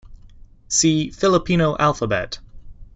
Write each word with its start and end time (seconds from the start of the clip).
See 0.67 1.11
Filipino 1.11 1.75
alphabet. 1.77 2.39